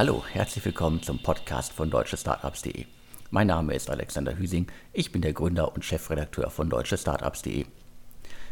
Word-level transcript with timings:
Hallo, 0.00 0.24
herzlich 0.32 0.64
willkommen 0.64 1.02
zum 1.02 1.18
Podcast 1.18 1.74
von 1.74 1.90
deutschestartups.de. 1.90 2.86
Mein 3.30 3.48
Name 3.48 3.74
ist 3.74 3.90
Alexander 3.90 4.38
Hüsing, 4.38 4.66
ich 4.94 5.12
bin 5.12 5.20
der 5.20 5.34
Gründer 5.34 5.74
und 5.74 5.84
Chefredakteur 5.84 6.48
von 6.48 6.70
deutschestartups.de. 6.70 7.66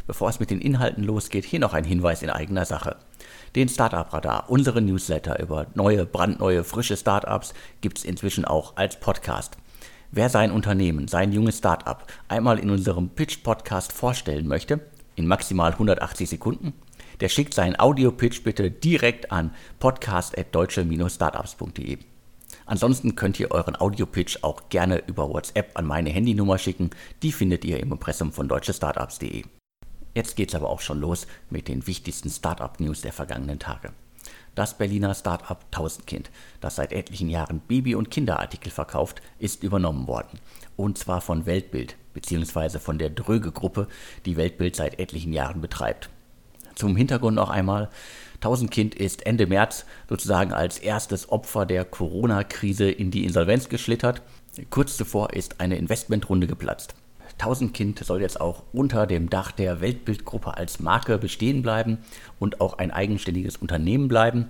Bevor 0.06 0.28
es 0.28 0.40
mit 0.40 0.50
den 0.50 0.60
Inhalten 0.60 1.04
losgeht, 1.04 1.46
hier 1.46 1.58
noch 1.58 1.72
ein 1.72 1.84
Hinweis 1.84 2.20
in 2.20 2.28
eigener 2.28 2.66
Sache. 2.66 2.96
Den 3.56 3.70
Startup 3.70 4.12
Radar, 4.12 4.50
unsere 4.50 4.82
Newsletter 4.82 5.40
über 5.40 5.68
neue, 5.72 6.04
brandneue, 6.04 6.64
frische 6.64 6.98
Startups, 6.98 7.54
gibt 7.80 7.96
es 7.96 8.04
inzwischen 8.04 8.44
auch 8.44 8.76
als 8.76 9.00
Podcast. 9.00 9.56
Wer 10.12 10.28
sein 10.28 10.52
Unternehmen, 10.52 11.09
sein 11.09 11.32
junges 11.32 11.56
Startup 11.56 12.04
einmal 12.28 12.59
in 12.59 12.68
unserem 12.68 13.09
Pitch-Podcast 13.09 13.95
vorstellen 13.95 14.48
möchte, 14.48 14.80
in 15.16 15.26
maximal 15.26 15.73
180 15.73 16.28
Sekunden, 16.28 16.74
der 17.20 17.28
schickt 17.28 17.54
seinen 17.54 17.78
Audio-Pitch 17.78 18.42
bitte 18.42 18.70
direkt 18.70 19.32
an 19.32 19.50
podcast.deutsche-startups.de. 19.80 21.98
Ansonsten 22.66 23.16
könnt 23.16 23.40
ihr 23.40 23.50
euren 23.50 23.80
Audio-Pitch 23.80 24.42
auch 24.42 24.68
gerne 24.68 25.02
über 25.06 25.28
WhatsApp 25.28 25.73
an 25.74 25.86
meine 25.86 26.10
Handynummer 26.10 26.59
schicken. 26.59 26.90
Die 27.23 27.32
findet 27.32 27.64
ihr 27.64 27.80
im 27.80 27.92
Impressum 27.92 28.32
von 28.32 28.48
deutschestartups.de. 28.48 29.45
Jetzt 30.14 30.36
geht's 30.36 30.54
aber 30.54 30.68
auch 30.68 30.80
schon 30.80 31.00
los 31.00 31.26
mit 31.50 31.68
den 31.68 31.86
wichtigsten 31.86 32.30
Startup-News 32.30 33.02
der 33.02 33.12
vergangenen 33.12 33.59
Tage. 33.59 33.92
Das 34.54 34.76
Berliner 34.76 35.14
Startup 35.14 35.59
Tausendkind, 35.70 36.30
das 36.60 36.76
seit 36.76 36.92
etlichen 36.92 37.30
Jahren 37.30 37.60
Baby- 37.60 37.95
und 37.95 38.10
Kinderartikel 38.10 38.73
verkauft, 38.73 39.23
ist 39.38 39.62
übernommen 39.62 40.09
worden. 40.09 40.40
Und 40.76 40.98
zwar 40.98 41.20
von 41.20 41.46
Weltbild, 41.46 41.96
beziehungsweise 42.12 42.80
von 42.80 42.98
der 42.98 43.10
Dröge-Gruppe, 43.10 43.87
die 44.26 44.37
Weltbild 44.37 44.74
seit 44.74 44.98
etlichen 44.98 45.32
Jahren 45.32 45.60
betreibt. 45.60 46.10
Zum 46.79 46.95
Hintergrund 46.95 47.34
noch 47.34 47.51
einmal. 47.51 47.88
Tausendkind 48.40 48.95
ist 48.95 49.26
Ende 49.26 49.48
März 49.48 49.84
sozusagen 50.09 50.52
als 50.52 50.79
erstes 50.79 51.29
Opfer 51.29 51.66
der 51.66 51.84
Corona-Krise 51.84 52.88
in 52.88 53.10
die 53.10 53.24
Insolvenz 53.24 53.68
geschlittert. 53.68 54.23
Kurz 54.71 54.96
zuvor 54.96 55.32
ist 55.32 55.60
eine 55.60 55.76
Investmentrunde 55.76 56.46
geplatzt. 56.46 56.95
Tausendkind 57.37 57.99
soll 58.04 58.21
jetzt 58.21 58.40
auch 58.40 58.62
unter 58.73 59.09
dem 59.09 59.29
Dach 59.29 59.51
der 59.51 59.80
Weltbildgruppe 59.80 60.56
als 60.56 60.79
Marke 60.79 61.18
bestehen 61.18 61.62
bleiben 61.62 61.99
und 62.38 62.60
auch 62.60 62.79
ein 62.79 62.93
eigenständiges 62.93 63.56
Unternehmen 63.56 64.06
bleiben. 64.06 64.47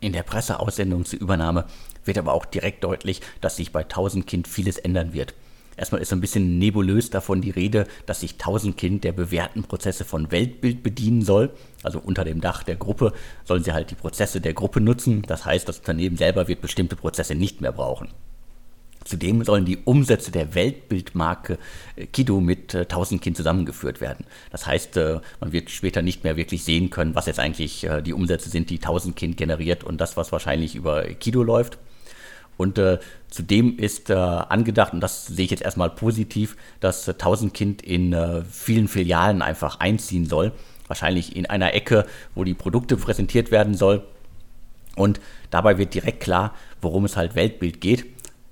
In 0.00 0.12
der 0.12 0.24
Presseaussendung 0.24 1.04
zur 1.04 1.20
Übernahme 1.20 1.66
wird 2.04 2.18
aber 2.18 2.32
auch 2.32 2.44
direkt 2.44 2.82
deutlich, 2.82 3.20
dass 3.40 3.54
sich 3.54 3.70
bei 3.70 3.84
Tausendkind 3.84 4.48
vieles 4.48 4.78
ändern 4.78 5.12
wird. 5.12 5.32
Erstmal 5.76 6.00
ist 6.00 6.08
so 6.08 6.16
ein 6.16 6.20
bisschen 6.20 6.58
nebulös 6.58 7.10
davon 7.10 7.40
die 7.40 7.50
Rede, 7.50 7.86
dass 8.06 8.20
sich 8.20 8.38
Tausendkind 8.38 9.04
der 9.04 9.12
bewährten 9.12 9.62
Prozesse 9.64 10.04
von 10.04 10.30
Weltbild 10.30 10.82
bedienen 10.82 11.22
soll. 11.22 11.50
Also 11.82 11.98
unter 11.98 12.24
dem 12.24 12.40
Dach 12.40 12.62
der 12.62 12.76
Gruppe 12.76 13.12
sollen 13.44 13.62
sie 13.62 13.72
halt 13.72 13.90
die 13.90 13.94
Prozesse 13.94 14.40
der 14.40 14.54
Gruppe 14.54 14.80
nutzen. 14.80 15.22
Das 15.22 15.44
heißt, 15.44 15.68
das 15.68 15.78
Unternehmen 15.78 16.16
selber 16.16 16.48
wird 16.48 16.60
bestimmte 16.60 16.96
Prozesse 16.96 17.34
nicht 17.34 17.60
mehr 17.60 17.72
brauchen. 17.72 18.08
Zudem 19.06 19.44
sollen 19.44 19.64
die 19.64 19.78
Umsätze 19.84 20.32
der 20.32 20.54
Weltbildmarke 20.54 21.58
äh, 21.94 22.06
Kido 22.06 22.40
mit 22.40 22.74
äh, 22.74 22.86
Tausendkind 22.86 23.36
zusammengeführt 23.36 24.00
werden. 24.00 24.26
Das 24.50 24.66
heißt, 24.66 24.96
äh, 24.96 25.20
man 25.38 25.52
wird 25.52 25.70
später 25.70 26.02
nicht 26.02 26.24
mehr 26.24 26.36
wirklich 26.36 26.64
sehen 26.64 26.90
können, 26.90 27.14
was 27.14 27.26
jetzt 27.26 27.38
eigentlich 27.38 27.84
äh, 27.84 28.02
die 28.02 28.12
Umsätze 28.12 28.50
sind, 28.50 28.68
die 28.68 28.80
Tausendkind 28.80 29.36
generiert 29.36 29.84
und 29.84 30.00
das, 30.00 30.16
was 30.16 30.32
wahrscheinlich 30.32 30.74
über 30.74 31.04
Kido 31.04 31.44
läuft. 31.44 31.78
Und 32.56 32.78
äh, 32.78 32.98
zudem 33.28 33.78
ist 33.78 34.10
äh, 34.10 34.14
angedacht, 34.14 34.92
und 34.92 35.00
das 35.00 35.26
sehe 35.26 35.44
ich 35.44 35.50
jetzt 35.50 35.62
erstmal 35.62 35.90
positiv, 35.90 36.56
dass 36.80 37.06
äh, 37.06 37.14
Tausendkind 37.14 37.82
in 37.82 38.12
äh, 38.12 38.42
vielen 38.44 38.88
Filialen 38.88 39.42
einfach 39.42 39.80
einziehen 39.80 40.26
soll. 40.26 40.52
Wahrscheinlich 40.86 41.36
in 41.36 41.46
einer 41.46 41.74
Ecke, 41.74 42.06
wo 42.34 42.44
die 42.44 42.54
Produkte 42.54 42.96
präsentiert 42.96 43.50
werden 43.50 43.74
soll. 43.74 44.04
Und 44.94 45.20
dabei 45.50 45.76
wird 45.76 45.94
direkt 45.94 46.20
klar, 46.20 46.54
worum 46.80 47.04
es 47.04 47.16
halt 47.16 47.34
Weltbild 47.34 47.80
geht. 47.80 48.06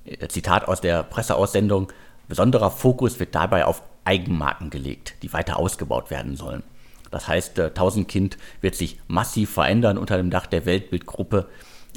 Äh, 0.05 0.27
Zitat 0.27 0.67
aus 0.67 0.81
der 0.81 1.03
Presseaussendung. 1.03 1.91
Besonderer 2.27 2.71
Fokus 2.71 3.19
wird 3.19 3.33
dabei 3.33 3.65
auf 3.65 3.81
Eigenmarken 4.03 4.69
gelegt, 4.69 5.15
die 5.23 5.33
weiter 5.33 5.57
ausgebaut 5.57 6.11
werden 6.11 6.35
sollen. 6.35 6.63
Das 7.09 7.27
heißt, 7.27 7.57
äh, 7.59 7.71
Tausendkind 7.71 8.37
wird 8.61 8.75
sich 8.75 8.99
massiv 9.07 9.51
verändern 9.51 9.97
unter 9.97 10.17
dem 10.17 10.29
Dach 10.29 10.45
der 10.45 10.65
Weltbildgruppe 10.65 11.47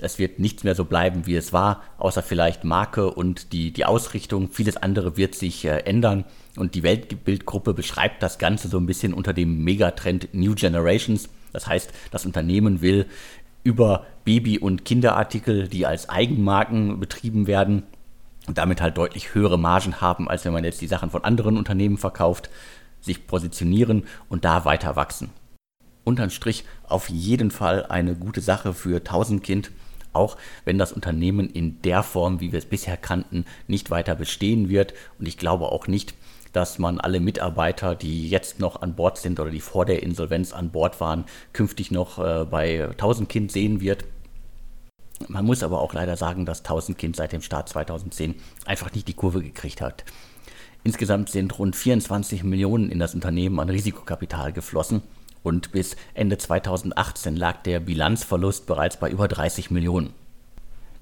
es 0.03 0.19
wird 0.19 0.39
nichts 0.39 0.65
mehr 0.65 0.75
so 0.75 0.85
bleiben, 0.85 1.27
wie 1.27 1.37
es 1.37 1.53
war, 1.53 1.83
außer 1.99 2.23
vielleicht 2.23 2.65
Marke 2.65 3.11
und 3.11 3.53
die, 3.53 3.73
die 3.73 3.85
Ausrichtung. 3.85 4.51
Vieles 4.51 4.77
andere 4.77 5.17
wird 5.17 5.35
sich 5.35 5.65
äh, 5.65 5.81
ändern. 5.81 6.25
Und 6.57 6.75
die 6.75 6.83
Weltbildgruppe 6.83 7.75
beschreibt 7.75 8.23
das 8.23 8.39
Ganze 8.39 8.69
so 8.69 8.79
ein 8.79 8.87
bisschen 8.87 9.15
unter 9.15 9.33
dem 9.33 9.63
Megatrend 9.65 10.29
New 10.33 10.55
Generations. 10.55 11.29
Das 11.53 11.67
heißt, 11.67 11.93
das 12.11 12.27
Unternehmen 12.27 12.81
will 12.81 13.07
über 13.65 14.07
Baby- 14.25 14.59
und 14.59 14.85
Kinderartikel, 14.85 15.69
die 15.69 15.87
als 15.87 16.09
Eigenmarken 16.09 17.01
betrieben 17.01 17.47
werden, 17.47 17.85
und 18.49 18.57
damit 18.57 18.81
halt 18.81 18.97
deutlich 18.97 19.35
höhere 19.35 19.59
Margen 19.59 20.01
haben, 20.01 20.29
als 20.29 20.45
wenn 20.45 20.55
man 20.55 20.65
jetzt 20.65 20.81
die 20.81 20.87
Sachen 20.87 21.11
von 21.11 21.23
anderen 21.23 21.59
Unternehmen 21.59 21.99
verkauft, 21.99 22.49
sich 23.01 23.27
positionieren 23.27 24.05
und 24.29 24.45
da 24.45 24.65
weiter 24.65 24.97
wachsen. 24.97 25.31
Unterm 26.03 26.31
Strich 26.31 26.65
auf 26.85 27.11
jeden 27.11 27.51
Fall 27.51 27.85
eine 27.87 28.15
gute 28.15 28.41
Sache 28.41 28.73
für 28.73 29.05
Tausendkind 29.05 29.71
auch 30.13 30.37
wenn 30.65 30.79
das 30.79 30.93
Unternehmen 30.93 31.49
in 31.49 31.81
der 31.83 32.03
Form, 32.03 32.41
wie 32.41 32.53
wir 32.53 32.59
es 32.59 32.67
bisher 32.67 32.97
kannten, 32.97 33.45
nicht 33.67 33.91
weiter 33.91 34.15
bestehen 34.15 34.69
wird. 34.69 34.95
Und 35.19 35.27
ich 35.29 35.39
glaube 35.39 35.67
auch 35.67 35.87
nicht, 35.87 36.15
dass 36.53 36.79
man 36.79 36.99
alle 36.99 37.21
Mitarbeiter, 37.21 37.95
die 37.95 38.29
jetzt 38.29 38.59
noch 38.59 38.83
an 38.83 38.95
Bord 38.95 39.19
sind 39.19 39.39
oder 39.41 39.51
die 39.51 39.61
vor 39.61 39.85
der 39.85 40.03
Insolvenz 40.03 40.53
an 40.53 40.71
Bord 40.71 41.01
waren, 41.01 41.25
künftig 41.53 41.91
noch 41.91 42.19
äh, 42.19 42.45
bei 42.45 42.89
1000 42.91 43.29
Kind 43.29 43.53
sehen 43.53 43.81
wird. 43.81 44.05
Man 45.27 45.45
muss 45.45 45.63
aber 45.63 45.81
auch 45.81 45.95
leider 45.95 46.17
sagen, 46.17 46.47
dass 46.47 46.61
1000 46.61 46.97
Kind 46.97 47.17
seit 47.17 47.33
dem 47.33 47.43
Start 47.43 47.69
2010 47.69 48.37
einfach 48.65 48.93
nicht 48.93 49.09
die 49.09 49.15
Kurve 49.15 49.43
gekriegt 49.43 49.81
hat. 49.81 50.05
Insgesamt 50.85 51.29
sind 51.29 51.59
rund 51.59 51.75
24 51.75 52.45
Millionen 52.45 52.91
in 52.91 53.01
das 53.01 53.15
Unternehmen 53.15 53.59
an 53.59 53.69
Risikokapital 53.69 54.53
geflossen 54.53 55.03
und 55.43 55.73
bis 55.73 55.97
Ende 56.15 56.39
2018 56.39 57.37
lag 57.37 57.63
der 57.63 57.81
Bilanzverlust 57.81 58.67
bereits 58.67 58.99
bei 58.99 59.11
über 59.11 59.29
30 59.29 59.71
Millionen. 59.71 60.13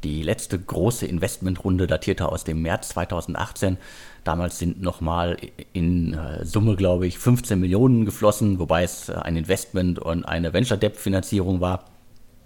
Die 0.05 0.23
letzte 0.23 0.59
große 0.59 1.07
Investmentrunde 1.07 1.87
datierte 1.87 2.29
aus 2.29 2.45
dem 2.45 2.63
März 2.63 2.91
2018. 2.91 3.79
Damals 4.25 4.59
sind 4.59 4.81
nochmal 4.81 5.37
in 5.73 6.15
äh, 6.15 6.45
Summe, 6.45 6.77
glaube 6.77 7.07
ich, 7.07 7.19
15 7.19 7.59
Millionen 7.59 8.05
geflossen, 8.05 8.59
wobei 8.59 8.85
es 8.85 9.09
äh, 9.09 9.15
ein 9.15 9.37
Investment 9.37 9.99
und 9.99 10.25
eine 10.25 10.53
Venture-Debt-Finanzierung 10.53 11.61
war. 11.61 11.87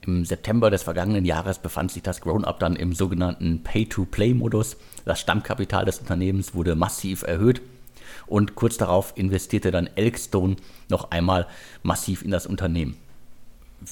Im 0.06 0.24
September 0.24 0.70
des 0.70 0.84
vergangenen 0.84 1.24
Jahres 1.24 1.58
befand 1.58 1.90
sich 1.90 2.02
das 2.02 2.22
Grown-Up 2.22 2.60
dann 2.60 2.76
im 2.76 2.94
sogenannten 2.94 3.62
Pay-to-Play-Modus. 3.62 4.76
Das 5.04 5.20
Stammkapital 5.20 5.84
des 5.84 5.98
Unternehmens 5.98 6.54
wurde 6.54 6.74
massiv 6.76 7.22
erhöht 7.22 7.60
und 8.26 8.54
kurz 8.54 8.76
darauf 8.76 9.12
investierte 9.16 9.70
dann 9.70 9.88
Elkstone 9.94 10.56
noch 10.88 11.10
einmal 11.10 11.46
massiv 11.82 12.22
in 12.22 12.30
das 12.30 12.46
Unternehmen. 12.46 12.96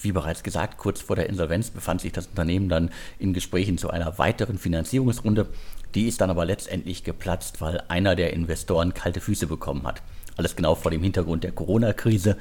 Wie 0.03 0.13
bereits 0.13 0.43
gesagt, 0.43 0.77
kurz 0.77 1.01
vor 1.01 1.17
der 1.17 1.29
Insolvenz 1.29 1.71
befand 1.71 2.03
sich 2.03 2.13
das 2.13 2.27
Unternehmen 2.27 2.69
dann 2.69 2.91
in 3.19 3.33
Gesprächen 3.33 3.79
zu 3.79 3.89
einer 3.91 4.19
weiteren 4.19 4.59
Finanzierungsrunde. 4.59 5.47
Die 5.95 6.07
ist 6.07 6.21
dann 6.21 6.29
aber 6.29 6.45
letztendlich 6.45 7.05
geplatzt, 7.05 7.63
weil 7.63 7.83
einer 7.89 8.15
der 8.15 8.35
Investoren 8.35 8.93
kalte 8.93 9.21
Füße 9.21 9.47
bekommen 9.47 9.87
hat. 9.87 10.03
Alles 10.37 10.57
genau 10.57 10.75
vor 10.75 10.91
dem 10.91 11.03
Hintergrund 11.03 11.43
der 11.43 11.53
Corona-Krise. 11.53 12.37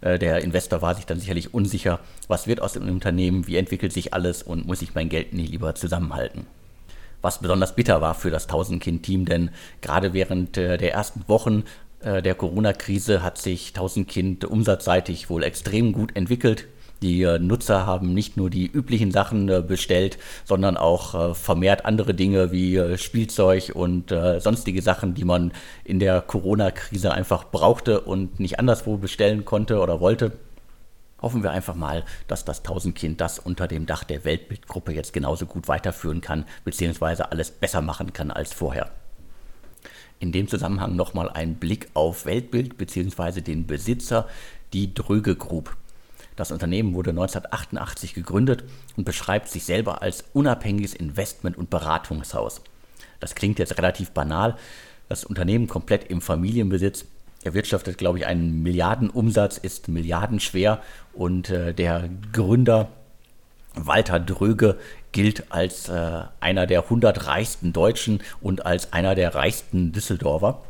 Äh, 0.00 0.18
der 0.18 0.42
Investor 0.42 0.82
war 0.82 0.96
sich 0.96 1.06
dann 1.06 1.20
sicherlich 1.20 1.54
unsicher, 1.54 2.00
was 2.26 2.48
wird 2.48 2.60
aus 2.60 2.72
dem 2.72 2.88
Unternehmen, 2.88 3.46
wie 3.46 3.56
entwickelt 3.56 3.92
sich 3.92 4.12
alles 4.12 4.42
und 4.42 4.66
muss 4.66 4.82
ich 4.82 4.94
mein 4.94 5.08
Geld 5.08 5.32
nicht 5.32 5.52
lieber 5.52 5.76
zusammenhalten 5.76 6.46
was 7.22 7.40
besonders 7.40 7.74
bitter 7.74 8.00
war 8.00 8.14
für 8.14 8.30
das 8.30 8.46
Tausendkind-Team, 8.46 9.24
denn 9.24 9.50
gerade 9.80 10.12
während 10.12 10.56
äh, 10.56 10.76
der 10.76 10.92
ersten 10.92 11.24
Wochen 11.28 11.64
äh, 12.00 12.22
der 12.22 12.34
Corona-Krise 12.34 13.22
hat 13.22 13.38
sich 13.38 13.72
Tausendkind 13.72 14.44
umsatzseitig 14.44 15.30
wohl 15.30 15.42
extrem 15.42 15.92
gut 15.92 16.16
entwickelt. 16.16 16.66
Die 17.02 17.22
äh, 17.22 17.38
Nutzer 17.38 17.86
haben 17.86 18.14
nicht 18.14 18.36
nur 18.36 18.50
die 18.50 18.66
üblichen 18.66 19.12
Sachen 19.12 19.46
bestellt, 19.66 20.18
sondern 20.44 20.76
auch 20.76 21.36
vermehrt 21.36 21.84
andere 21.84 22.12
Dinge 22.12 22.50
wie 22.50 22.98
Spielzeug 22.98 23.70
und 23.74 24.12
sonstige 24.38 24.82
Sachen, 24.82 25.14
die 25.14 25.24
man 25.24 25.52
in 25.84 26.00
der 26.00 26.20
Corona-Krise 26.20 27.12
einfach 27.12 27.50
brauchte 27.50 28.00
und 28.00 28.40
nicht 28.40 28.58
anderswo 28.58 28.96
bestellen 28.96 29.44
konnte 29.44 29.78
oder 29.78 30.00
wollte. 30.00 30.32
Hoffen 31.20 31.42
wir 31.42 31.50
einfach 31.50 31.74
mal, 31.74 32.04
dass 32.28 32.44
das 32.44 32.62
Tausendkind 32.62 33.20
das 33.20 33.38
unter 33.38 33.66
dem 33.66 33.86
Dach 33.86 34.04
der 34.04 34.24
Weltbildgruppe 34.24 34.92
jetzt 34.92 35.12
genauso 35.12 35.46
gut 35.46 35.66
weiterführen 35.66 36.20
kann, 36.20 36.44
beziehungsweise 36.64 37.32
alles 37.32 37.50
besser 37.50 37.80
machen 37.80 38.12
kann 38.12 38.30
als 38.30 38.52
vorher. 38.52 38.90
In 40.20 40.32
dem 40.32 40.48
Zusammenhang 40.48 40.96
nochmal 40.96 41.28
ein 41.30 41.56
Blick 41.56 41.88
auf 41.94 42.24
Weltbild 42.24 42.76
beziehungsweise 42.76 43.42
den 43.42 43.66
Besitzer, 43.66 44.28
die 44.72 44.94
Dröge 44.94 45.34
Group. 45.34 45.76
Das 46.36 46.52
Unternehmen 46.52 46.94
wurde 46.94 47.10
1988 47.10 48.14
gegründet 48.14 48.62
und 48.96 49.04
beschreibt 49.04 49.48
sich 49.48 49.64
selber 49.64 50.02
als 50.02 50.24
unabhängiges 50.34 50.94
Investment- 50.94 51.58
und 51.58 51.68
Beratungshaus. 51.68 52.60
Das 53.18 53.34
klingt 53.34 53.58
jetzt 53.58 53.76
relativ 53.76 54.12
banal. 54.12 54.56
Das 55.08 55.24
Unternehmen 55.24 55.66
komplett 55.66 56.10
im 56.10 56.20
Familienbesitz 56.20 57.06
erwirtschaftet, 57.44 57.98
glaube 57.98 58.18
ich, 58.18 58.26
einen 58.26 58.62
Milliardenumsatz, 58.62 59.58
ist 59.58 59.88
milliardenschwer 59.88 60.80
und 61.12 61.50
äh, 61.50 61.72
der 61.72 62.08
Gründer 62.32 62.88
Walter 63.74 64.18
Dröge 64.18 64.76
gilt 65.12 65.52
als 65.52 65.88
äh, 65.88 66.22
einer 66.40 66.66
der 66.66 66.84
100 66.84 67.26
reichsten 67.26 67.72
Deutschen 67.72 68.20
und 68.40 68.66
als 68.66 68.92
einer 68.92 69.14
der 69.14 69.34
reichsten 69.34 69.92
Düsseldorfer. 69.92 70.62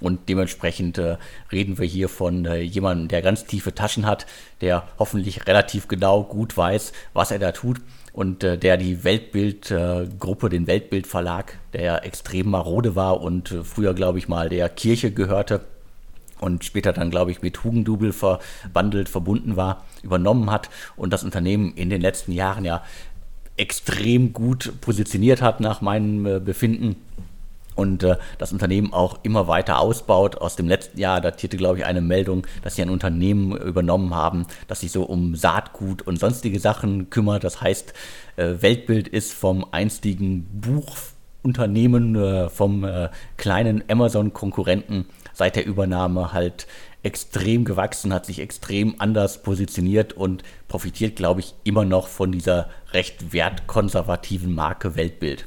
Und 0.00 0.28
dementsprechend 0.28 0.98
äh, 0.98 1.16
reden 1.50 1.78
wir 1.78 1.86
hier 1.86 2.08
von 2.08 2.46
äh, 2.46 2.60
jemandem, 2.60 3.08
der 3.08 3.22
ganz 3.22 3.44
tiefe 3.44 3.74
Taschen 3.74 4.06
hat, 4.06 4.26
der 4.60 4.84
hoffentlich 4.98 5.46
relativ 5.46 5.86
genau 5.86 6.24
gut 6.24 6.56
weiß, 6.56 6.92
was 7.12 7.30
er 7.30 7.38
da 7.38 7.52
tut 7.52 7.80
und 8.12 8.42
äh, 8.42 8.56
der 8.56 8.76
die 8.78 9.04
Weltbildgruppe, 9.04 10.48
den 10.48 10.66
Weltbildverlag, 10.66 11.58
der 11.72 12.04
extrem 12.04 12.50
marode 12.50 12.96
war 12.96 13.20
und 13.20 13.52
äh, 13.52 13.64
früher, 13.64 13.94
glaube 13.94 14.18
ich 14.18 14.28
mal, 14.28 14.48
der 14.48 14.68
Kirche 14.70 15.12
gehörte 15.12 15.60
und 16.42 16.64
später 16.64 16.92
dann, 16.92 17.10
glaube 17.10 17.30
ich, 17.30 17.42
mit 17.42 17.62
Hugendubel 17.64 18.12
verwandelt, 18.12 19.08
verbunden 19.08 19.56
war, 19.56 19.84
übernommen 20.02 20.50
hat 20.50 20.68
und 20.96 21.12
das 21.12 21.24
Unternehmen 21.24 21.74
in 21.74 21.88
den 21.88 22.00
letzten 22.00 22.32
Jahren 22.32 22.64
ja 22.64 22.82
extrem 23.56 24.32
gut 24.32 24.72
positioniert 24.80 25.42
hat 25.42 25.60
nach 25.60 25.80
meinem 25.80 26.26
äh, 26.26 26.40
Befinden 26.40 26.96
und 27.74 28.02
äh, 28.02 28.16
das 28.38 28.52
Unternehmen 28.52 28.92
auch 28.92 29.18
immer 29.22 29.48
weiter 29.48 29.78
ausbaut. 29.78 30.36
Aus 30.36 30.56
dem 30.56 30.68
letzten 30.68 30.98
Jahr 30.98 31.20
datierte, 31.20 31.56
glaube 31.56 31.78
ich, 31.78 31.84
eine 31.84 32.00
Meldung, 32.00 32.46
dass 32.62 32.76
sie 32.76 32.82
ein 32.82 32.90
Unternehmen 32.90 33.56
übernommen 33.56 34.14
haben, 34.14 34.46
das 34.68 34.80
sich 34.80 34.92
so 34.92 35.04
um 35.04 35.34
Saatgut 35.34 36.02
und 36.02 36.18
sonstige 36.18 36.58
Sachen 36.60 37.10
kümmert. 37.10 37.44
Das 37.44 37.60
heißt, 37.60 37.92
äh, 38.36 38.54
Weltbild 38.60 39.08
ist 39.08 39.32
vom 39.32 39.66
einstigen 39.70 40.46
Buchunternehmen, 40.60 42.16
äh, 42.16 42.48
vom 42.48 42.84
äh, 42.84 43.08
kleinen 43.36 43.84
Amazon-Konkurrenten 43.88 45.06
seit 45.32 45.56
der 45.56 45.66
Übernahme 45.66 46.32
halt 46.32 46.66
extrem 47.02 47.64
gewachsen, 47.64 48.12
hat 48.12 48.26
sich 48.26 48.38
extrem 48.38 48.94
anders 48.98 49.42
positioniert 49.42 50.12
und 50.12 50.42
profitiert, 50.68 51.16
glaube 51.16 51.40
ich, 51.40 51.54
immer 51.64 51.84
noch 51.84 52.08
von 52.08 52.32
dieser 52.32 52.70
recht 52.92 53.32
wertkonservativen 53.32 54.54
Marke 54.54 54.94
Weltbild. 54.94 55.46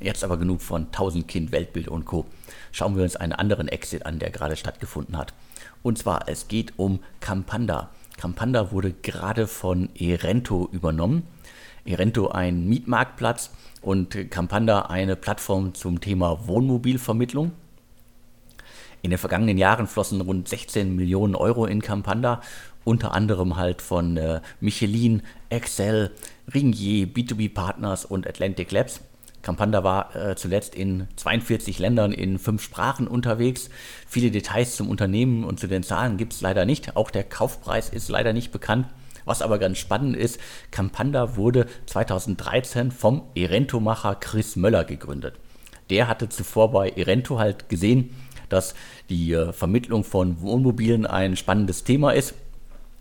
Jetzt 0.00 0.24
aber 0.24 0.38
genug 0.38 0.62
von 0.62 0.86
1000 0.86 1.28
Kind, 1.28 1.52
Weltbild 1.52 1.88
und 1.88 2.06
Co. 2.06 2.24
Schauen 2.72 2.96
wir 2.96 3.02
uns 3.02 3.16
einen 3.16 3.34
anderen 3.34 3.68
Exit 3.68 4.06
an, 4.06 4.18
der 4.18 4.30
gerade 4.30 4.56
stattgefunden 4.56 5.18
hat. 5.18 5.34
Und 5.82 5.98
zwar, 5.98 6.26
es 6.28 6.48
geht 6.48 6.78
um 6.78 7.00
Campanda. 7.20 7.90
Campanda 8.16 8.72
wurde 8.72 8.92
gerade 8.92 9.46
von 9.46 9.90
Erento 9.94 10.68
übernommen. 10.72 11.26
Erento 11.84 12.28
ein 12.28 12.66
Mietmarktplatz 12.66 13.50
und 13.82 14.30
Campanda 14.30 14.82
eine 14.82 15.16
Plattform 15.16 15.74
zum 15.74 16.00
Thema 16.00 16.46
Wohnmobilvermittlung. 16.46 17.52
In 19.02 19.10
den 19.10 19.18
vergangenen 19.18 19.56
Jahren 19.56 19.86
flossen 19.86 20.20
rund 20.20 20.48
16 20.48 20.94
Millionen 20.94 21.34
Euro 21.34 21.64
in 21.64 21.80
Campanda, 21.80 22.42
unter 22.84 23.12
anderem 23.12 23.56
halt 23.56 23.82
von 23.82 24.16
äh, 24.16 24.40
Michelin, 24.60 25.22
Excel, 25.48 26.10
Ringier, 26.52 27.06
B2B 27.06 27.52
Partners 27.52 28.04
und 28.04 28.26
Atlantic 28.26 28.70
Labs. 28.72 29.00
Campanda 29.42 29.82
war 29.84 30.14
äh, 30.14 30.36
zuletzt 30.36 30.74
in 30.74 31.08
42 31.16 31.78
Ländern 31.78 32.12
in 32.12 32.38
fünf 32.38 32.62
Sprachen 32.62 33.08
unterwegs. 33.08 33.70
Viele 34.06 34.30
Details 34.30 34.76
zum 34.76 34.90
Unternehmen 34.90 35.44
und 35.44 35.58
zu 35.58 35.66
den 35.66 35.82
Zahlen 35.82 36.18
gibt 36.18 36.34
es 36.34 36.42
leider 36.42 36.66
nicht. 36.66 36.96
Auch 36.96 37.10
der 37.10 37.24
Kaufpreis 37.24 37.88
ist 37.88 38.10
leider 38.10 38.34
nicht 38.34 38.52
bekannt. 38.52 38.86
Was 39.24 39.42
aber 39.42 39.58
ganz 39.58 39.78
spannend 39.78 40.16
ist, 40.16 40.38
Campanda 40.70 41.36
wurde 41.36 41.66
2013 41.86 42.90
vom 42.90 43.22
Erento-Macher 43.34 44.16
Chris 44.16 44.56
Möller 44.56 44.84
gegründet. 44.84 45.34
Der 45.90 46.08
hatte 46.08 46.28
zuvor 46.28 46.70
bei 46.70 46.88
Erento 46.90 47.38
halt 47.38 47.68
gesehen, 47.68 48.14
dass 48.48 48.74
die 49.08 49.32
äh, 49.32 49.52
Vermittlung 49.52 50.04
von 50.04 50.40
Wohnmobilen 50.40 51.06
ein 51.06 51.36
spannendes 51.36 51.84
Thema 51.84 52.12
ist 52.12 52.34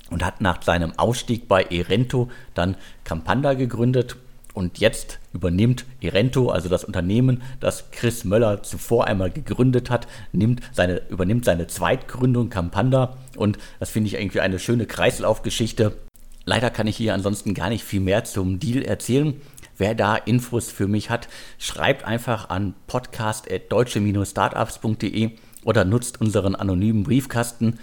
und 0.09 0.25
hat 0.25 0.41
nach 0.41 0.61
seinem 0.63 0.97
Ausstieg 0.97 1.47
bei 1.47 1.63
Erento 1.63 2.29
dann 2.53 2.75
Campanda 3.03 3.53
gegründet 3.53 4.15
und 4.53 4.79
jetzt 4.79 5.19
übernimmt 5.31 5.85
Irento, 5.99 6.49
also 6.49 6.69
das 6.69 6.83
Unternehmen, 6.83 7.43
das 7.59 7.91
Chris 7.91 8.25
Möller 8.25 8.63
zuvor 8.63 9.05
einmal 9.05 9.29
gegründet 9.29 9.89
hat, 9.89 10.07
nimmt 10.31 10.61
seine, 10.73 11.01
übernimmt 11.09 11.45
seine 11.45 11.67
Zweitgründung 11.67 12.49
Campanda. 12.49 13.17
Und 13.37 13.59
das 13.79 13.91
finde 13.91 14.07
ich 14.07 14.15
irgendwie 14.15 14.41
eine 14.41 14.59
schöne 14.59 14.85
Kreislaufgeschichte. 14.85 15.93
Leider 16.49 16.69
kann 16.71 16.87
ich 16.87 16.97
hier 16.97 17.13
ansonsten 17.13 17.53
gar 17.53 17.69
nicht 17.69 17.83
viel 17.83 17.99
mehr 17.99 18.23
zum 18.23 18.59
Deal 18.59 18.81
erzählen. 18.81 19.39
Wer 19.77 19.93
da 19.93 20.15
Infos 20.15 20.71
für 20.71 20.87
mich 20.87 21.11
hat, 21.11 21.27
schreibt 21.59 22.05
einfach 22.05 22.49
an 22.49 22.73
podcast.deutsche-startups.de 22.87 25.29
oder 25.63 25.85
nutzt 25.85 26.19
unseren 26.19 26.55
anonymen 26.55 27.03
Briefkasten. 27.03 27.77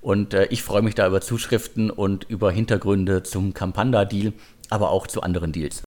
Und 0.00 0.34
äh, 0.34 0.44
ich 0.50 0.62
freue 0.62 0.82
mich 0.82 0.94
da 0.94 1.08
über 1.08 1.20
Zuschriften 1.20 1.90
und 1.90 2.22
über 2.30 2.52
Hintergründe 2.52 3.24
zum 3.24 3.54
Campanda-Deal, 3.54 4.34
aber 4.70 4.90
auch 4.90 5.08
zu 5.08 5.22
anderen 5.22 5.50
Deals. 5.50 5.82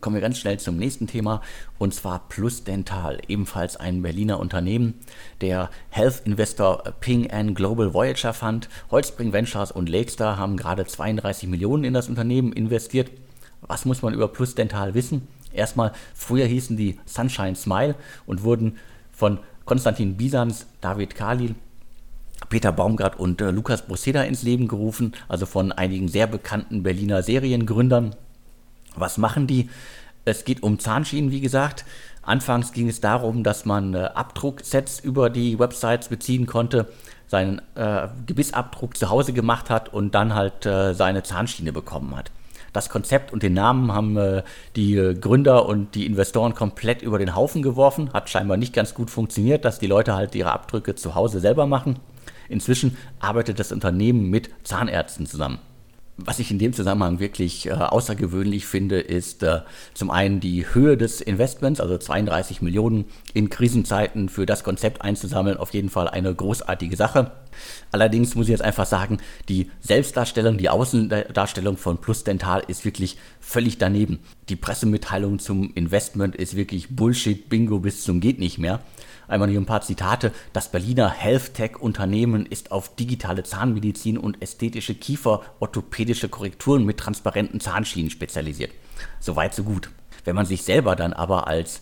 Kommen 0.00 0.14
wir 0.14 0.20
ganz 0.20 0.38
schnell 0.38 0.60
zum 0.60 0.76
nächsten 0.76 1.08
Thema 1.08 1.42
und 1.78 1.92
zwar 1.92 2.28
Plus 2.28 2.62
Dental, 2.62 3.18
ebenfalls 3.26 3.76
ein 3.76 4.00
Berliner 4.02 4.38
Unternehmen. 4.38 4.94
Der 5.40 5.70
Health 5.90 6.22
Investor 6.24 6.84
Ping 7.00 7.30
An 7.32 7.54
Global 7.54 7.92
Voyager 7.94 8.32
Fund, 8.32 8.68
Holzbring 8.92 9.32
Ventures 9.32 9.72
und 9.72 9.88
Lakestar 9.88 10.36
haben 10.36 10.56
gerade 10.56 10.86
32 10.86 11.48
Millionen 11.48 11.82
in 11.82 11.94
das 11.94 12.08
Unternehmen 12.08 12.52
investiert. 12.52 13.10
Was 13.62 13.86
muss 13.86 14.02
man 14.02 14.14
über 14.14 14.28
Plus 14.28 14.54
Dental 14.54 14.94
wissen? 14.94 15.26
Erstmal, 15.52 15.92
früher 16.14 16.46
hießen 16.46 16.76
die 16.76 17.00
Sunshine 17.04 17.56
Smile 17.56 17.96
und 18.24 18.44
wurden 18.44 18.76
von 19.10 19.40
Konstantin 19.64 20.16
Bisans, 20.16 20.66
David 20.80 21.16
Kalil, 21.16 21.56
Peter 22.48 22.70
Baumgart 22.70 23.18
und 23.18 23.40
äh, 23.40 23.50
Lukas 23.50 23.82
Broseda 23.82 24.22
ins 24.22 24.44
Leben 24.44 24.68
gerufen, 24.68 25.12
also 25.26 25.44
von 25.44 25.72
einigen 25.72 26.06
sehr 26.06 26.28
bekannten 26.28 26.84
Berliner 26.84 27.24
Seriengründern. 27.24 28.14
Was 29.00 29.18
machen 29.18 29.46
die? 29.46 29.68
Es 30.24 30.44
geht 30.44 30.62
um 30.62 30.78
Zahnschienen, 30.78 31.30
wie 31.30 31.40
gesagt. 31.40 31.84
Anfangs 32.22 32.72
ging 32.72 32.88
es 32.88 33.00
darum, 33.00 33.42
dass 33.42 33.64
man 33.64 33.94
äh, 33.94 34.10
Abdrucksets 34.14 35.00
über 35.00 35.30
die 35.30 35.58
Websites 35.58 36.08
beziehen 36.08 36.46
konnte, 36.46 36.86
seinen 37.26 37.62
äh, 37.74 38.08
Gebissabdruck 38.26 38.96
zu 38.96 39.08
Hause 39.08 39.32
gemacht 39.32 39.70
hat 39.70 39.92
und 39.92 40.14
dann 40.14 40.34
halt 40.34 40.66
äh, 40.66 40.94
seine 40.94 41.22
Zahnschiene 41.22 41.72
bekommen 41.72 42.14
hat. 42.14 42.30
Das 42.72 42.90
Konzept 42.90 43.32
und 43.32 43.42
den 43.42 43.54
Namen 43.54 43.92
haben 43.92 44.16
äh, 44.16 44.42
die 44.76 44.96
äh, 44.96 45.14
Gründer 45.14 45.66
und 45.66 45.94
die 45.94 46.04
Investoren 46.04 46.54
komplett 46.54 47.00
über 47.02 47.18
den 47.18 47.34
Haufen 47.34 47.62
geworfen. 47.62 48.12
Hat 48.12 48.28
scheinbar 48.28 48.56
nicht 48.56 48.74
ganz 48.74 48.94
gut 48.94 49.10
funktioniert, 49.10 49.64
dass 49.64 49.78
die 49.78 49.86
Leute 49.86 50.14
halt 50.14 50.34
ihre 50.34 50.52
Abdrücke 50.52 50.94
zu 50.94 51.14
Hause 51.14 51.40
selber 51.40 51.66
machen. 51.66 51.98
Inzwischen 52.48 52.96
arbeitet 53.20 53.58
das 53.58 53.72
Unternehmen 53.72 54.28
mit 54.30 54.50
Zahnärzten 54.64 55.26
zusammen. 55.26 55.58
Was 56.20 56.40
ich 56.40 56.50
in 56.50 56.58
dem 56.58 56.72
Zusammenhang 56.72 57.20
wirklich 57.20 57.66
äh, 57.66 57.70
außergewöhnlich 57.70 58.66
finde, 58.66 58.98
ist 58.98 59.44
äh, 59.44 59.60
zum 59.94 60.10
einen 60.10 60.40
die 60.40 60.66
Höhe 60.74 60.96
des 60.96 61.20
Investments, 61.20 61.80
also 61.80 61.96
32 61.96 62.60
Millionen 62.60 63.04
in 63.34 63.50
Krisenzeiten 63.50 64.28
für 64.28 64.44
das 64.44 64.64
Konzept 64.64 65.02
einzusammeln, 65.02 65.56
auf 65.58 65.72
jeden 65.72 65.90
Fall 65.90 66.08
eine 66.08 66.34
großartige 66.34 66.96
Sache. 66.96 67.30
Allerdings 67.92 68.34
muss 68.34 68.46
ich 68.46 68.50
jetzt 68.50 68.62
einfach 68.62 68.86
sagen, 68.86 69.18
die 69.48 69.70
Selbstdarstellung, 69.80 70.58
die 70.58 70.68
Außendarstellung 70.68 71.76
von 71.76 71.98
Plus 71.98 72.24
Dental 72.24 72.64
ist 72.66 72.84
wirklich 72.84 73.16
völlig 73.40 73.78
daneben. 73.78 74.18
Die 74.48 74.56
Pressemitteilung 74.56 75.38
zum 75.38 75.72
Investment 75.74 76.34
ist 76.34 76.56
wirklich 76.56 76.96
Bullshit-Bingo 76.96 77.78
bis 77.78 78.02
zum 78.02 78.20
geht 78.20 78.40
nicht 78.40 78.58
mehr. 78.58 78.80
Einmal 79.28 79.50
hier 79.50 79.60
ein 79.60 79.66
paar 79.66 79.82
Zitate. 79.82 80.32
Das 80.54 80.70
Berliner 80.70 81.10
Health-Tech-Unternehmen 81.10 82.46
ist 82.46 82.72
auf 82.72 82.96
digitale 82.96 83.42
Zahnmedizin 83.42 84.16
und 84.16 84.40
ästhetische 84.40 84.94
Kiefer-orthopädische 86.08 86.28
Korrekturen 86.28 86.84
mit 86.84 86.98
transparenten 86.98 87.60
Zahnschienen 87.60 88.10
spezialisiert. 88.10 88.72
Soweit, 89.20 89.54
so 89.54 89.62
gut. 89.62 89.90
Wenn 90.24 90.34
man 90.34 90.46
sich 90.46 90.62
selber 90.62 90.96
dann 90.96 91.12
aber 91.12 91.46
als 91.46 91.80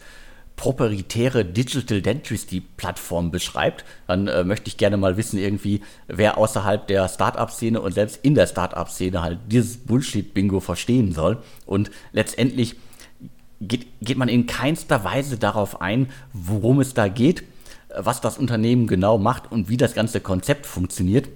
proprietäre 0.56 1.44
Digital 1.44 2.00
Dentistry 2.00 2.62
Plattform 2.76 3.30
beschreibt, 3.30 3.84
dann 4.06 4.26
äh, 4.26 4.42
möchte 4.42 4.68
ich 4.68 4.78
gerne 4.78 4.96
mal 4.96 5.16
wissen, 5.16 5.38
irgendwie, 5.38 5.82
wer 6.08 6.38
außerhalb 6.38 6.86
der 6.86 7.08
Startup-Szene 7.08 7.80
und 7.80 7.92
selbst 7.92 8.20
in 8.22 8.34
der 8.34 8.46
Startup-Szene 8.46 9.22
halt 9.22 9.38
dieses 9.48 9.76
Bullshit-Bingo 9.76 10.60
verstehen 10.60 11.12
soll. 11.12 11.38
Und 11.66 11.90
letztendlich 12.12 12.76
geht, 13.60 13.86
geht 14.00 14.16
man 14.16 14.28
in 14.28 14.46
keinster 14.46 15.04
Weise 15.04 15.36
darauf 15.36 15.80
ein, 15.82 16.08
worum 16.32 16.80
es 16.80 16.94
da 16.94 17.08
geht, 17.08 17.44
was 17.94 18.20
das 18.20 18.38
Unternehmen 18.38 18.86
genau 18.86 19.18
macht 19.18 19.52
und 19.52 19.68
wie 19.68 19.76
das 19.76 19.94
ganze 19.94 20.20
Konzept 20.20 20.66
funktioniert. 20.66 21.28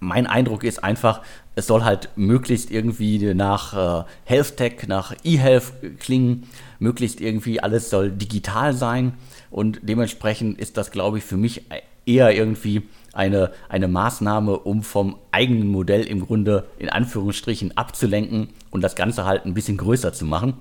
Mein 0.00 0.26
Eindruck 0.26 0.64
ist 0.64 0.82
einfach, 0.82 1.20
es 1.54 1.66
soll 1.66 1.84
halt 1.84 2.08
möglichst 2.16 2.70
irgendwie 2.70 3.34
nach 3.34 4.04
äh, 4.04 4.04
Health 4.24 4.56
Tech, 4.56 4.88
nach 4.88 5.14
eHealth 5.24 5.72
klingen, 5.98 6.48
möglichst 6.78 7.20
irgendwie 7.20 7.60
alles 7.60 7.90
soll 7.90 8.10
digital 8.10 8.72
sein 8.72 9.12
und 9.50 9.80
dementsprechend 9.82 10.58
ist 10.58 10.76
das, 10.76 10.90
glaube 10.90 11.18
ich, 11.18 11.24
für 11.24 11.36
mich 11.36 11.64
eher 12.06 12.34
irgendwie 12.34 12.88
eine, 13.12 13.52
eine 13.68 13.88
Maßnahme, 13.88 14.58
um 14.58 14.82
vom 14.82 15.16
eigenen 15.32 15.68
Modell 15.68 16.04
im 16.04 16.24
Grunde 16.26 16.66
in 16.78 16.88
Anführungsstrichen 16.88 17.76
abzulenken 17.76 18.48
und 18.70 18.82
das 18.82 18.96
Ganze 18.96 19.24
halt 19.24 19.44
ein 19.44 19.54
bisschen 19.54 19.76
größer 19.76 20.12
zu 20.12 20.24
machen. 20.24 20.54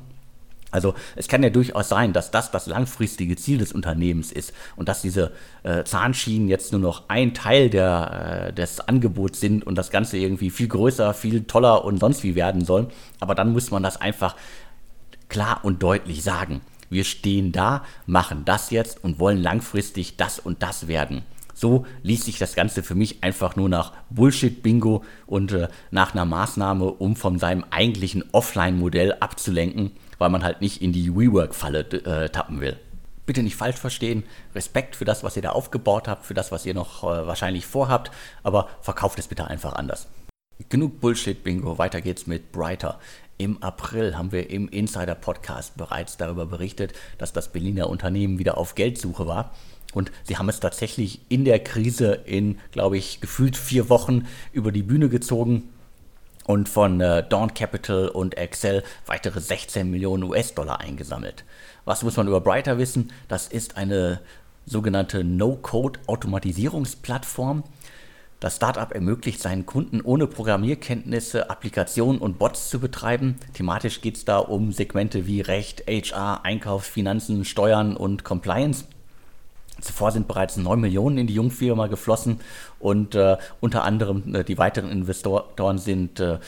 Also 0.71 0.93
es 1.15 1.27
kann 1.27 1.43
ja 1.43 1.49
durchaus 1.49 1.89
sein, 1.89 2.13
dass 2.13 2.31
das 2.31 2.51
das 2.51 2.67
langfristige 2.67 3.35
Ziel 3.35 3.57
des 3.57 3.71
Unternehmens 3.71 4.31
ist 4.31 4.53
und 4.75 4.89
dass 4.89 5.01
diese 5.01 5.31
äh, 5.63 5.83
Zahnschienen 5.83 6.47
jetzt 6.47 6.71
nur 6.71 6.81
noch 6.81 7.03
ein 7.09 7.33
Teil 7.33 7.69
der, 7.69 8.47
äh, 8.49 8.53
des 8.53 8.79
Angebots 8.81 9.39
sind 9.39 9.65
und 9.65 9.75
das 9.75 9.89
Ganze 9.89 10.17
irgendwie 10.17 10.49
viel 10.49 10.67
größer, 10.67 11.13
viel 11.13 11.43
toller 11.43 11.83
und 11.85 11.99
sonst 11.99 12.23
wie 12.23 12.35
werden 12.35 12.63
soll. 12.63 12.88
Aber 13.19 13.35
dann 13.35 13.51
muss 13.51 13.71
man 13.71 13.83
das 13.83 13.99
einfach 13.99 14.35
klar 15.27 15.59
und 15.63 15.81
deutlich 15.81 16.23
sagen. 16.23 16.61
Wir 16.89 17.03
stehen 17.03 17.51
da, 17.51 17.83
machen 18.07 18.43
das 18.45 18.71
jetzt 18.71 19.03
und 19.03 19.19
wollen 19.19 19.38
langfristig 19.38 20.17
das 20.17 20.39
und 20.39 20.63
das 20.63 20.88
werden. 20.88 21.21
So 21.53 21.85
liest 22.03 22.23
sich 22.23 22.39
das 22.39 22.55
Ganze 22.55 22.83
für 22.83 22.95
mich 22.95 23.21
einfach 23.21 23.57
nur 23.57 23.67
nach 23.67 23.91
Bullshit-Bingo 24.09 25.03
und 25.25 25.51
äh, 25.51 25.67
nach 25.91 26.13
einer 26.13 26.23
Maßnahme, 26.23 26.85
um 26.85 27.17
von 27.17 27.38
seinem 27.38 27.65
eigentlichen 27.69 28.23
Offline-Modell 28.31 29.17
abzulenken, 29.19 29.91
weil 30.19 30.29
man 30.29 30.43
halt 30.43 30.61
nicht 30.61 30.81
in 30.81 30.93
die 30.93 31.15
WeWork-Falle 31.15 31.79
äh, 31.79 32.29
tappen 32.29 32.61
will. 32.61 32.77
Bitte 33.25 33.41
nicht 33.41 33.55
falsch 33.55 33.77
verstehen, 33.77 34.23
Respekt 34.53 34.95
für 34.95 35.05
das, 35.05 35.23
was 35.23 35.35
ihr 35.35 35.41
da 35.41 35.51
aufgebaut 35.51 36.07
habt, 36.07 36.25
für 36.25 36.33
das, 36.33 36.51
was 36.51 36.65
ihr 36.65 36.73
noch 36.75 37.03
äh, 37.03 37.27
wahrscheinlich 37.27 37.65
vorhabt, 37.65 38.11
aber 38.43 38.69
verkauft 38.81 39.17
es 39.17 39.27
bitte 39.27 39.47
einfach 39.47 39.73
anders. 39.73 40.07
Genug 40.69 40.99
Bullshit-Bingo, 40.99 41.77
weiter 41.77 42.01
geht's 42.01 42.27
mit 42.27 42.51
Brighter. 42.51 42.99
Im 43.38 43.63
April 43.63 44.17
haben 44.17 44.31
wir 44.31 44.49
im 44.49 44.67
Insider-Podcast 44.67 45.77
bereits 45.77 46.17
darüber 46.17 46.45
berichtet, 46.45 46.93
dass 47.17 47.31
das 47.31 47.51
Berliner 47.53 47.89
Unternehmen 47.89 48.38
wieder 48.38 48.57
auf 48.57 48.75
Geldsuche 48.75 49.25
war 49.25 49.53
und 49.93 50.11
sie 50.23 50.38
haben 50.38 50.49
es 50.49 50.59
tatsächlich 50.59 51.21
in 51.29 51.45
der 51.45 51.59
Krise 51.59 52.13
in, 52.25 52.59
glaube 52.71 52.97
ich, 52.97 53.21
gefühlt 53.21 53.57
vier 53.57 53.89
Wochen 53.89 54.27
über 54.53 54.71
die 54.71 54.83
Bühne 54.83 55.09
gezogen 55.09 55.69
und 56.46 56.69
von 56.69 57.01
äh, 57.01 57.27
Dawn 57.27 57.53
Capital 57.53 58.08
und 58.10 58.38
Excel 58.38 58.84
weitere 59.05 59.39
16 59.39 59.89
Millionen 59.89 60.24
US-Dollar 60.24 60.79
eingesammelt. 60.79 61.43
Was 61.86 62.03
muss 62.03 62.17
man 62.17 62.27
über 62.27 62.41
Brighter 62.41 62.77
wissen? 62.77 63.12
Das 63.27 63.48
ist 63.48 63.77
eine 63.77 64.19
sogenannte 64.65 65.24
No-Code-Automatisierungsplattform. 65.24 67.63
Das 68.39 68.55
Startup 68.55 68.91
ermöglicht 68.93 69.41
seinen 69.41 69.65
Kunden 69.65 70.01
ohne 70.01 70.25
Programmierkenntnisse 70.25 71.50
Applikationen 71.50 72.22
und 72.22 72.39
Bots 72.39 72.69
zu 72.69 72.79
betreiben. 72.79 73.36
Thematisch 73.53 74.00
geht 74.00 74.15
es 74.15 74.24
da 74.24 74.38
um 74.38 74.72
Segmente 74.72 75.27
wie 75.27 75.41
Recht, 75.41 75.84
HR, 75.88 76.46
Einkauf, 76.46 76.86
Finanzen, 76.86 77.43
Steuern 77.43 77.98
und 77.98 78.24
Compliance. 78.24 78.86
Zuvor 79.81 80.12
sind 80.12 80.27
bereits 80.27 80.57
9 80.57 80.79
Millionen 80.79 81.17
in 81.17 81.27
die 81.27 81.33
Jungfirma 81.33 81.88
geflossen 81.88 82.39
und 82.79 83.15
äh, 83.15 83.38
unter 83.59 83.83
anderem 83.83 84.36
äh, 84.36 84.43
die 84.43 84.57
weiteren 84.57 84.91
Investoren 84.91 85.77
sind 85.77 86.19
äh, 86.19 86.39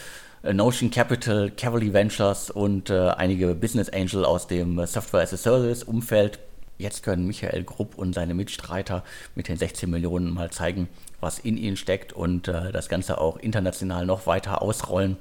Notion 0.43 0.89
Capital, 0.89 1.51
Cavalry 1.51 1.93
Ventures 1.93 2.49
und 2.49 2.89
äh, 2.89 3.09
einige 3.09 3.53
Business 3.53 3.89
Angel 3.89 4.25
aus 4.25 4.47
dem 4.47 4.83
Software 4.87 5.21
as 5.21 5.33
a 5.33 5.37
Service 5.37 5.83
Umfeld. 5.83 6.39
Jetzt 6.79 7.03
können 7.03 7.27
Michael 7.27 7.63
Grupp 7.63 7.95
und 7.95 8.13
seine 8.13 8.33
Mitstreiter 8.33 9.03
mit 9.35 9.47
den 9.47 9.57
16 9.57 9.87
Millionen 9.87 10.33
mal 10.33 10.49
zeigen, 10.49 10.89
was 11.19 11.37
in 11.37 11.57
ihnen 11.57 11.77
steckt 11.77 12.11
und 12.11 12.47
äh, 12.47 12.71
das 12.71 12.89
Ganze 12.89 13.21
auch 13.21 13.37
international 13.37 14.07
noch 14.07 14.25
weiter 14.25 14.63
ausrollen. 14.63 15.17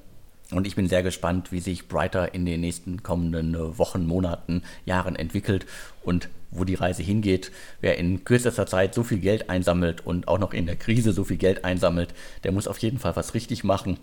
Und 0.53 0.67
ich 0.67 0.75
bin 0.75 0.89
sehr 0.89 1.03
gespannt, 1.03 1.53
wie 1.53 1.61
sich 1.61 1.87
Brighter 1.87 2.35
in 2.35 2.45
den 2.45 2.61
nächsten 2.61 3.03
kommenden 3.03 3.55
äh, 3.55 3.79
Wochen, 3.79 4.07
Monaten, 4.07 4.63
Jahren 4.85 5.15
entwickelt 5.15 5.67
und 6.03 6.29
wo 6.51 6.65
die 6.65 6.75
Reise 6.75 7.03
hingeht. 7.03 7.53
Wer 7.81 7.99
in 7.99 8.25
kürzester 8.25 8.67
Zeit 8.67 8.95
so 8.95 9.05
viel 9.05 9.19
Geld 9.19 9.49
einsammelt 9.49 10.05
und 10.05 10.27
auch 10.27 10.39
noch 10.39 10.53
in 10.53 10.67
der 10.67 10.77
Krise 10.77 11.13
so 11.13 11.23
viel 11.23 11.37
Geld 11.37 11.65
einsammelt, 11.65 12.15
der 12.43 12.51
muss 12.51 12.67
auf 12.67 12.79
jeden 12.79 12.99
Fall 12.99 13.15
was 13.15 13.35
richtig 13.35 13.63
machen. 13.63 13.99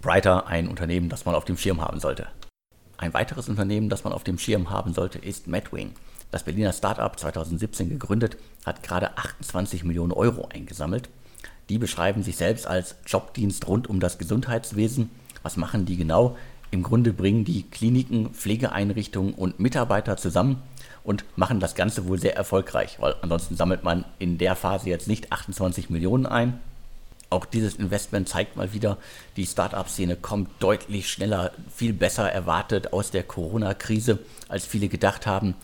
Brighter, 0.00 0.46
ein 0.46 0.68
Unternehmen, 0.68 1.08
das 1.08 1.24
man 1.24 1.34
auf 1.34 1.44
dem 1.44 1.56
Schirm 1.56 1.80
haben 1.80 1.98
sollte. 1.98 2.28
Ein 2.96 3.14
weiteres 3.14 3.48
Unternehmen, 3.48 3.88
das 3.88 4.04
man 4.04 4.12
auf 4.12 4.22
dem 4.22 4.38
Schirm 4.38 4.70
haben 4.70 4.92
sollte, 4.92 5.18
ist 5.18 5.48
Madwing. 5.48 5.92
Das 6.30 6.44
Berliner 6.44 6.72
Startup 6.72 7.18
2017 7.18 7.88
gegründet, 7.88 8.36
hat 8.64 8.84
gerade 8.84 9.16
28 9.16 9.82
Millionen 9.82 10.12
Euro 10.12 10.48
eingesammelt. 10.52 11.08
Die 11.68 11.78
beschreiben 11.78 12.22
sich 12.22 12.36
selbst 12.36 12.66
als 12.66 12.96
Jobdienst 13.06 13.66
rund 13.66 13.88
um 13.88 13.98
das 13.98 14.18
Gesundheitswesen 14.18 15.10
was 15.48 15.56
machen 15.56 15.86
die 15.86 15.96
genau? 15.96 16.36
Im 16.70 16.82
Grunde 16.82 17.14
bringen 17.14 17.46
die 17.46 17.62
Kliniken, 17.62 18.34
Pflegeeinrichtungen 18.34 19.32
und 19.32 19.58
Mitarbeiter 19.58 20.18
zusammen 20.18 20.62
und 21.04 21.24
machen 21.36 21.58
das 21.58 21.74
Ganze 21.74 22.06
wohl 22.06 22.20
sehr 22.20 22.36
erfolgreich, 22.36 22.98
weil 23.00 23.14
ansonsten 23.22 23.56
sammelt 23.56 23.82
man 23.82 24.04
in 24.18 24.36
der 24.36 24.56
Phase 24.56 24.90
jetzt 24.90 25.08
nicht 25.08 25.32
28 25.32 25.88
Millionen 25.88 26.26
ein. 26.26 26.60
Auch 27.30 27.46
dieses 27.46 27.76
Investment 27.76 28.28
zeigt 28.28 28.58
mal 28.58 28.74
wieder, 28.74 28.98
die 29.38 29.46
Startup-Szene 29.46 30.16
kommt 30.16 30.50
deutlich 30.58 31.08
schneller, 31.10 31.52
viel 31.74 31.94
besser 31.94 32.30
erwartet 32.30 32.92
aus 32.92 33.10
der 33.10 33.22
Corona-Krise, 33.22 34.18
als 34.48 34.66
viele 34.66 34.88
gedacht 34.88 35.26
haben. 35.26 35.54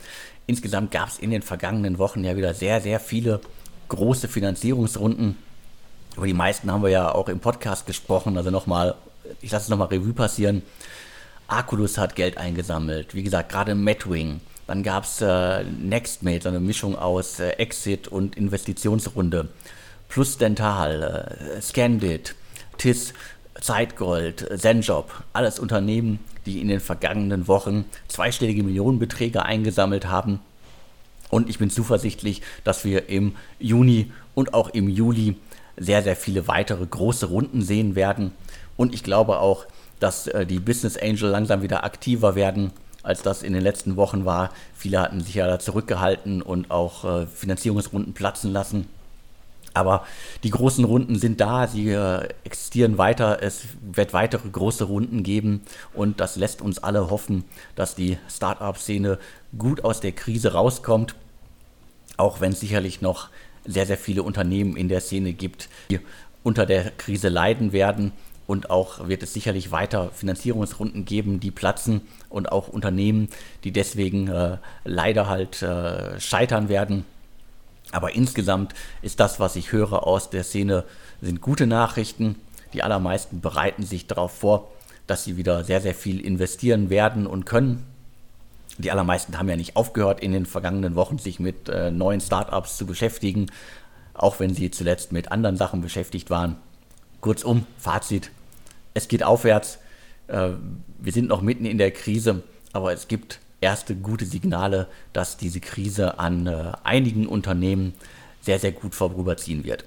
Insgesamt 0.47 0.93
gab 0.93 1.11
es 1.11 1.19
in 1.19 1.31
den 1.31 1.43
vergangenen 1.43 1.99
Wochen 1.99 2.25
ja 2.25 2.39
wieder 2.39 2.55
sehr, 2.55 2.81
sehr 2.81 3.01
viele 3.01 3.43
große 3.89 4.29
Finanzierungsrunden. 4.29 5.37
Über 6.17 6.27
die 6.27 6.33
meisten 6.33 6.73
haben 6.73 6.83
wir 6.83 6.91
ja 6.91 7.15
auch 7.15 7.29
im 7.29 7.41
Podcast 7.41 7.87
gesprochen, 7.87 8.39
also 8.39 8.51
nochmal 8.51 8.95
ich 9.41 9.51
lasse 9.51 9.65
es 9.65 9.69
nochmal 9.69 9.89
Revue 9.89 10.13
passieren. 10.13 10.63
Aculus 11.47 11.99
hat 11.99 12.17
Geld 12.17 12.39
eingesammelt. 12.39 13.15
Wie 13.15 13.23
gesagt, 13.23 13.51
gerade 13.51 13.75
Medwing. 13.75 14.41
Dann 14.67 14.83
gab 14.83 15.05
es 15.05 15.21
äh, 15.21 15.63
Nextmate, 15.65 16.45
so 16.45 16.49
eine 16.49 16.61
Mischung 16.61 16.97
aus 16.97 17.39
äh, 17.39 17.51
Exit 17.51 18.09
und 18.09 18.37
Investitionsrunde. 18.37 19.49
Plus 20.09 20.39
Dental, 20.39 21.37
äh, 21.57 21.61
Scandit, 21.61 22.35
TIS, 22.79 23.13
Zeitgold, 23.61 24.49
Zenjob. 24.59 25.23
Alles 25.33 25.59
Unternehmen, 25.59 26.19
die 26.47 26.61
in 26.61 26.69
den 26.69 26.81
vergangenen 26.81 27.47
Wochen 27.47 27.85
zweistellige 28.09 28.63
Millionenbeträge 28.63 29.45
eingesammelt 29.45 30.07
haben. 30.07 30.41
Und 31.31 31.51
ich 31.51 31.59
bin 31.59 31.71
zuversichtlich, 31.71 32.43
dass 32.65 32.85
wir 32.85 33.09
im 33.09 33.37
Juni 33.59 34.13
und 34.35 34.55
auch 34.55 34.71
im 34.71 34.89
Juli 34.89 35.37
sehr, 35.77 36.03
sehr 36.03 36.17
viele 36.17 36.49
weitere 36.49 36.87
große 36.87 37.27
Runden 37.27 37.63
sehen 37.63 37.97
werden. 37.97 38.33
Und 38.77 38.95
ich 38.95 39.03
glaube 39.03 39.39
auch, 39.39 39.67
dass 40.01 40.27
äh, 40.27 40.47
die 40.47 40.61
Business 40.61 40.97
Angel 40.97 41.31
langsam 41.31 41.63
wieder 41.63 41.85
aktiver 41.85 42.35
werden, 42.35 42.73
als 43.03 43.23
das 43.23 43.43
in 43.43 43.53
den 43.53 43.63
letzten 43.63 43.97
Wochen 43.97 44.25
war. 44.25 44.51
Viele 44.75 45.01
hatten 45.01 45.21
sich 45.21 45.35
ja 45.35 45.47
da 45.47 45.59
zurückgehalten 45.59 46.43
und 46.43 46.71
auch 46.71 47.05
äh, 47.05 47.27
Finanzierungsrunden 47.27 48.15
platzen 48.15 48.53
lassen. 48.53 48.89
Aber 49.75 50.07
die 50.45 50.51
großen 50.51 50.85
Runden 50.85 51.19
sind 51.19 51.41
da, 51.41 51.67
sie 51.67 51.91
äh, 51.91 52.29
existieren 52.45 52.97
weiter, 52.97 53.43
es 53.43 53.65
wird 53.83 54.13
weitere 54.13 54.49
große 54.49 54.85
Runden 54.85 55.25
geben 55.25 55.63
und 55.93 56.21
das 56.21 56.37
lässt 56.37 56.63
uns 56.63 56.79
alle 56.79 57.11
hoffen, 57.11 57.45
dass 57.75 57.97
die 57.97 58.17
Startup-Szene 58.29 59.19
gut 59.59 59.85
aus 59.85 59.99
der 59.99 60.13
Krise 60.13 60.53
rauskommt, 60.53 61.17
auch 62.17 62.41
wenn 62.41 62.53
es 62.53 62.61
sicherlich 62.61 63.03
noch 63.03 63.31
sehr, 63.65 63.87
sehr 63.87 63.99
viele 63.99 64.23
Unternehmen 64.23 64.77
in 64.77 64.89
der 64.89 65.01
Szene 65.01 65.33
gibt, 65.33 65.69
die 65.91 65.99
unter 66.45 66.67
der 66.67 66.93
Krise 66.93 67.29
leiden 67.29 67.73
werden. 67.73 68.13
Und 68.47 68.69
auch 68.69 69.09
wird 69.09 69.23
es 69.23 69.33
sicherlich 69.33 69.71
weiter 69.71 70.11
Finanzierungsrunden 70.11 71.05
geben, 71.05 71.41
die 71.41 71.51
platzen 71.51 72.03
und 72.29 72.53
auch 72.53 72.69
Unternehmen, 72.69 73.29
die 73.65 73.73
deswegen 73.73 74.29
äh, 74.29 74.59
leider 74.85 75.29
halt 75.29 75.63
äh, 75.63 76.21
scheitern 76.21 76.69
werden. 76.69 77.05
Aber 77.93 78.15
insgesamt 78.15 78.75
ist 79.03 79.21
das, 79.21 79.41
was 79.41 79.57
ich 79.57 79.73
höre 79.73 80.07
aus 80.07 80.29
der 80.29 80.45
Szene, 80.45 80.85
sind 81.23 81.41
gute 81.41 81.67
Nachrichten. 81.67 82.37
Die 82.73 82.83
allermeisten 82.83 83.41
bereiten 83.41 83.85
sich 83.85 84.07
darauf 84.07 84.33
vor, 84.33 84.71
dass 85.07 85.25
sie 85.25 85.37
wieder 85.37 85.65
sehr, 85.65 85.81
sehr 85.81 85.95
viel 85.95 86.21
investieren 86.21 86.91
werden 86.91 87.27
und 87.27 87.47
können. 87.47 87.87
Die 88.79 88.91
allermeisten 88.91 89.39
haben 89.39 89.49
ja 89.49 89.57
nicht 89.57 89.77
aufgehört, 89.77 90.21
in 90.21 90.33
den 90.33 90.47
vergangenen 90.47 90.97
Wochen 90.97 91.19
sich 91.19 91.39
mit 91.39 91.69
äh, 91.69 91.91
neuen 91.91 92.21
Startups 92.21 92.77
zu 92.77 92.87
beschäftigen, 92.87 93.47
auch 94.15 94.41
wenn 94.41 94.55
sie 94.55 94.71
zuletzt 94.71 95.13
mit 95.13 95.31
anderen 95.31 95.57
Sachen 95.57 95.81
beschäftigt 95.81 96.31
waren. 96.31 96.57
Kurzum, 97.25 97.67
Fazit, 97.79 98.31
es 98.93 99.09
geht 99.09 99.23
aufwärts. 99.23 99.79
Äh, 100.27 100.51
wir 100.99 101.11
sind 101.11 101.29
noch 101.29 101.41
mitten 101.41 101.65
in 101.65 101.79
der 101.79 101.91
Krise, 101.91 102.43
aber 102.75 102.93
es 102.93 103.09
gibt 103.09 103.41
erste 103.63 103.97
gute 103.97 104.27
Signale, 104.27 104.89
dass 105.15 105.39
diese 105.39 105.61
Krise 105.61 106.19
an 106.19 106.47
äh, 106.47 106.73
einigen 106.85 107.27
Unternehmen 107.27 107.95
sehr, 108.43 108.59
sehr 108.59 108.73
gut 108.73 108.95
vorüberziehen 108.95 109.65
wird. 109.65 109.87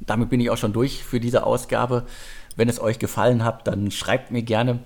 Damit 0.00 0.28
bin 0.28 0.40
ich 0.40 0.50
auch 0.50 0.58
schon 0.58 0.74
durch 0.74 1.02
für 1.02 1.20
diese 1.20 1.46
Ausgabe. 1.46 2.04
Wenn 2.54 2.68
es 2.68 2.78
euch 2.78 2.98
gefallen 2.98 3.44
hat, 3.44 3.66
dann 3.66 3.90
schreibt 3.90 4.30
mir 4.30 4.42
gerne. 4.42 4.80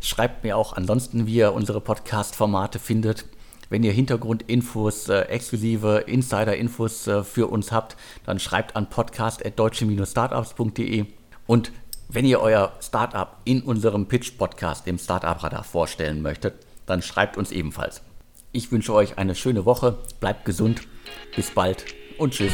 Schreibt 0.00 0.42
mir 0.42 0.56
auch 0.56 0.72
ansonsten, 0.72 1.28
wie 1.28 1.36
ihr 1.36 1.52
unsere 1.52 1.80
Podcast-Formate 1.80 2.80
findet. 2.80 3.24
Wenn 3.70 3.84
ihr 3.84 3.92
Hintergrundinfos, 3.92 5.08
äh, 5.10 5.20
exklusive 5.28 6.06
Insider-Infos 6.08 7.06
äh, 7.06 7.22
für 7.22 7.46
uns 7.46 7.70
habt, 7.70 7.96
dann 8.24 8.40
schreibt 8.40 8.74
an 8.74 8.90
podcast.deutsche-startups.de. 8.90 11.06
Und 11.46 11.72
wenn 12.08 12.24
ihr 12.24 12.40
euer 12.40 12.72
Startup 12.80 13.36
in 13.44 13.62
unserem 13.62 14.06
Pitch-Podcast, 14.06 14.86
dem 14.86 14.98
Startup-Radar, 14.98 15.64
vorstellen 15.64 16.22
möchtet, 16.22 16.54
dann 16.86 17.02
schreibt 17.02 17.36
uns 17.36 17.50
ebenfalls. 17.50 18.02
Ich 18.52 18.70
wünsche 18.70 18.94
euch 18.94 19.18
eine 19.18 19.34
schöne 19.34 19.64
Woche, 19.64 19.98
bleibt 20.20 20.44
gesund, 20.44 20.82
bis 21.34 21.50
bald 21.50 21.84
und 22.18 22.32
tschüss. 22.32 22.52